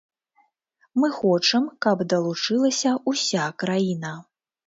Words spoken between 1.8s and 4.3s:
каб далучылася ўся краіна.